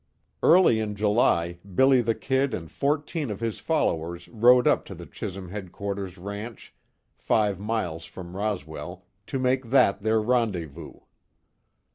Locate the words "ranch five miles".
6.17-8.05